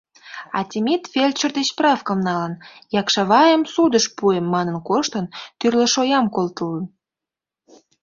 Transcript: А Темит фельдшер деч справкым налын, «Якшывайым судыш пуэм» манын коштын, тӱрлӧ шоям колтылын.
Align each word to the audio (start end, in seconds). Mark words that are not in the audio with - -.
А 0.57 0.59
Темит 0.69 1.03
фельдшер 1.13 1.51
деч 1.57 1.67
справкым 1.73 2.19
налын, 2.27 2.53
«Якшывайым 2.99 3.63
судыш 3.73 4.05
пуэм» 4.17 4.45
манын 4.55 4.77
коштын, 4.87 5.25
тӱрлӧ 5.59 5.85
шоям 5.93 6.25
колтылын. 6.35 6.85